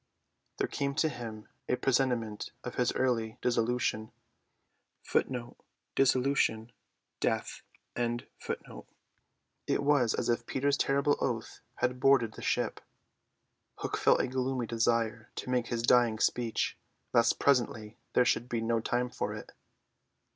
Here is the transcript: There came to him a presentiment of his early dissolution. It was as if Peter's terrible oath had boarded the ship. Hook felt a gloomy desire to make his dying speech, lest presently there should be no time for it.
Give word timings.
There 0.57 0.65
came 0.67 0.95
to 0.95 1.09
him 1.09 1.47
a 1.69 1.75
presentiment 1.75 2.49
of 2.63 2.73
his 2.73 2.91
early 2.93 3.37
dissolution. 3.39 4.11
It 5.13 5.53
was 9.69 10.13
as 10.17 10.29
if 10.29 10.45
Peter's 10.47 10.77
terrible 10.77 11.17
oath 11.21 11.59
had 11.75 11.99
boarded 11.99 12.31
the 12.33 12.41
ship. 12.41 12.79
Hook 13.75 13.95
felt 13.95 14.21
a 14.21 14.27
gloomy 14.27 14.65
desire 14.65 15.29
to 15.35 15.49
make 15.51 15.67
his 15.67 15.83
dying 15.83 16.17
speech, 16.17 16.79
lest 17.13 17.37
presently 17.37 17.99
there 18.13 18.25
should 18.25 18.49
be 18.49 18.59
no 18.59 18.79
time 18.79 19.11
for 19.11 19.35
it. 19.35 19.51